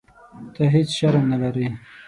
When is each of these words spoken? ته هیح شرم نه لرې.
ته 0.53 0.61
هیح 0.73 0.87
شرم 0.97 1.25
نه 1.31 1.37
لرې. 1.41 1.67